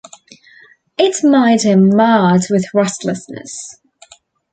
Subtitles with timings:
[0.97, 3.75] It made him mad with restlessness.